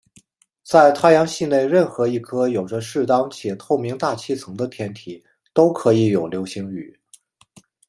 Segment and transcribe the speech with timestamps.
[0.63, 6.99] 在太阳系内任何一颗有着适当且透明大气层的天体都可以有流星雨。